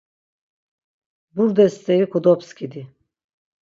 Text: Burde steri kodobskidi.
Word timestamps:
Burde 1.35 1.69
steri 1.77 2.05
kodobskidi. 2.13 2.87